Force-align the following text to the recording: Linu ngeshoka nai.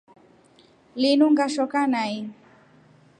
Linu 1.01 1.25
ngeshoka 1.31 1.81
nai. 1.93 2.15